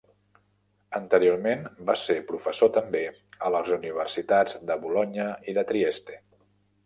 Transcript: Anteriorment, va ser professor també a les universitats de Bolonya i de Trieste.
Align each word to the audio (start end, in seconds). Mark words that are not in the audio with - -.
Anteriorment, 0.99 1.61
va 1.89 1.95
ser 2.03 2.15
professor 2.31 2.71
també 2.79 3.03
a 3.49 3.53
les 3.57 3.69
universitats 3.77 4.59
de 4.71 4.79
Bolonya 4.87 5.27
i 5.53 5.55
de 5.61 5.65
Trieste. 5.73 6.19